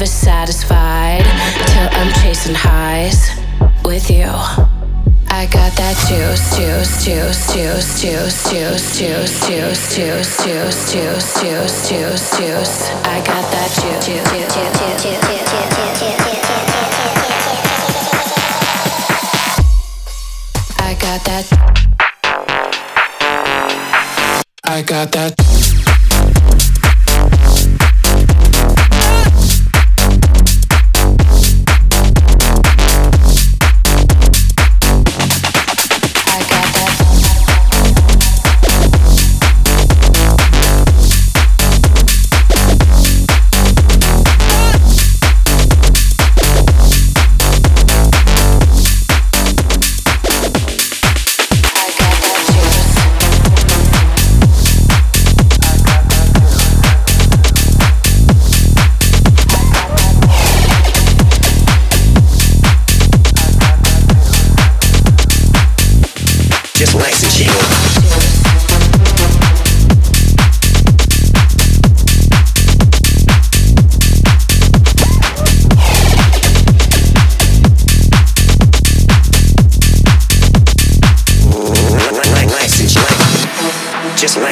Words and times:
never 0.00 0.06
satisfied 0.06 1.22
till 1.66 1.88
I'm 1.92 2.10
chasing 2.22 2.54
highs 2.54 3.28
with 3.84 4.08
you. 4.10 4.24
I 5.28 5.46
got 5.52 5.76
that 5.76 5.94
juice, 6.08 6.56
juice, 6.56 7.04
juice, 7.04 7.52
juice, 7.52 8.00
juice, 8.00 8.50
juice, 8.50 8.96
juice, 8.96 9.36
juice, 9.36 9.96
juice, 9.96 10.42
juice, 10.42 10.92
juice, 10.92 11.42
juice, 11.42 11.88
juice, 11.90 12.38
juice. 12.38 12.90
I 13.04 13.20
got 13.26 13.44
that 13.52 13.70
juice, 13.76 14.06
juice, 14.06 14.24
juice, 14.32 14.78
juice. 14.78 14.89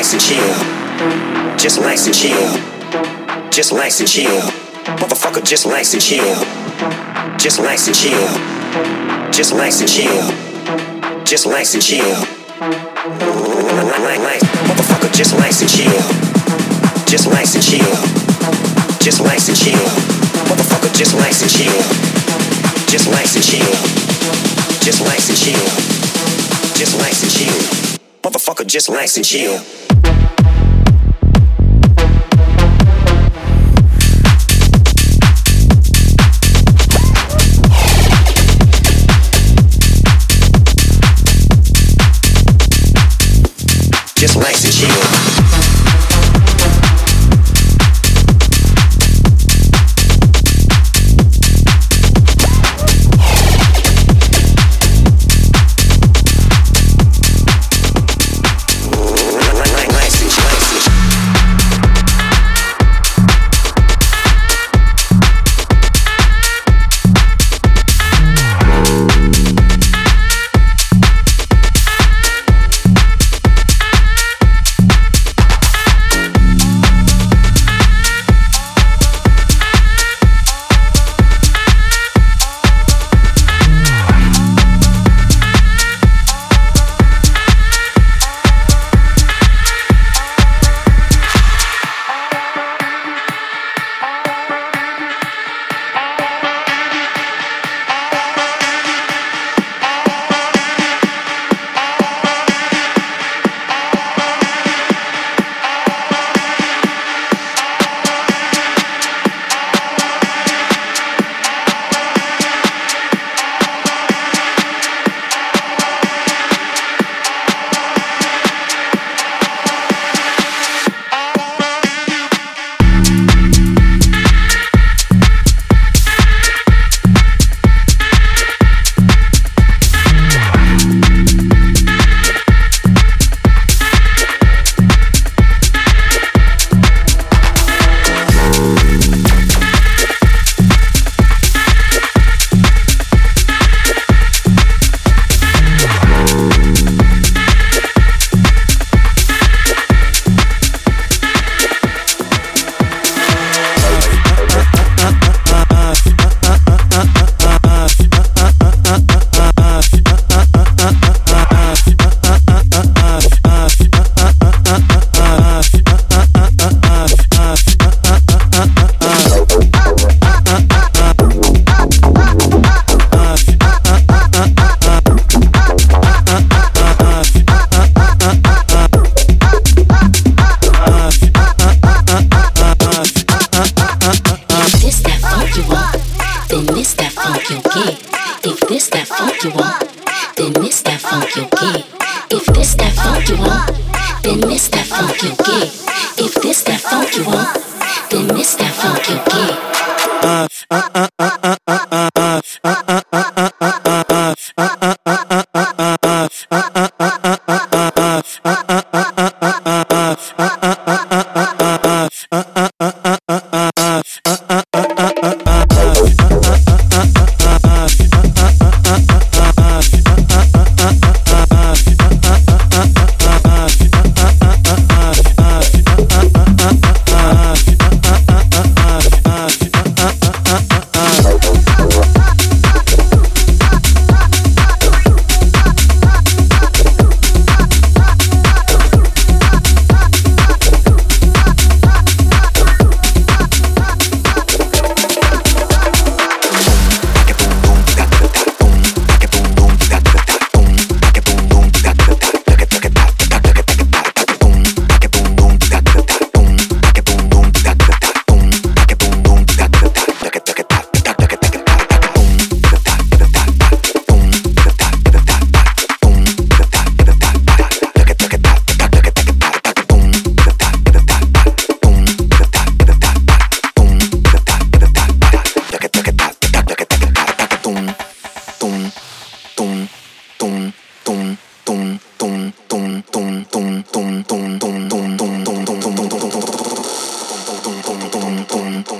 Nice 0.09 0.15
and 0.15 0.23
chill. 0.23 1.59
Just 1.59 1.81
lice 3.73 4.01
and 4.01 4.09
chill 4.09 4.41
Motherfucker, 4.97 5.45
just 5.45 5.67
nice 5.67 5.93
and 5.93 6.03
chill. 6.03 6.25
Just 7.37 7.61
nice 7.61 7.87
and 7.89 7.95
chill. 7.95 8.27
Just 9.31 9.55
nice 9.55 9.81
and 9.81 9.91
chill. 9.91 10.33
Just 11.25 11.47
nice 11.47 11.75
and 11.75 11.83
chill. 11.83 12.25
Motherfucker, 14.65 15.13
just 15.13 15.37
nice 15.37 15.61
and 15.61 15.71
chill. 15.71 16.01
Just 17.05 17.29
nice 17.29 17.55
and 17.55 17.63
chill. 17.65 17.97
Just 19.01 19.23
nice 19.23 19.49
and 19.49 19.59
chill. 19.59 19.89
Motherfucker, 20.49 20.91
just 20.97 21.15
nice 21.17 21.43
and 21.43 21.51
chill. 21.53 21.83
Just 22.89 23.11
nice 23.11 23.35
and 23.37 23.45
chill. 23.45 23.77
Just 24.81 25.03
nice 25.05 25.29
and 25.29 25.37
chill. 25.37 25.69
Just 26.81 26.97
nice 26.97 27.21
and 27.23 27.31
chill. 27.31 27.61
Motherfucker, 28.23 28.65
just 28.67 28.89
nice 28.89 29.19
and 29.19 29.27
chill. 29.27 29.61
just 44.28 44.37
like 44.37 44.62
and 44.62 44.75
chill. 44.75 45.18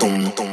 Tony. 0.08 0.48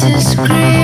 Scream 0.00 0.79